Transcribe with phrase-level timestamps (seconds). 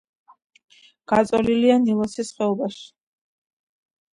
[1.11, 2.83] გაწოლილია ნილოსის ხეობაში.